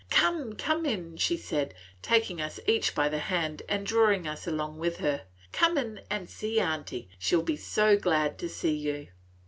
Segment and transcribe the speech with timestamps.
[0.09, 4.79] Come, come in," she said, taking us each by the hand and drawing us along
[4.79, 5.27] with her.
[5.51, 9.09] "Come in and see Aunty; she 'll be so glad to see you!"